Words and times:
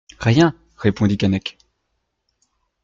Rien! 0.19 0.55
répondit 0.77 1.15
Keinec. 1.15 1.59